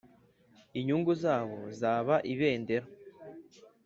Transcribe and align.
inyungu 0.79 1.11
zabo 1.23 1.59
zaba 1.79 2.15
ibendera; 2.33 2.87